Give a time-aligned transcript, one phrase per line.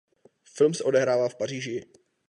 [0.43, 1.81] Film se odehrává v Paříži.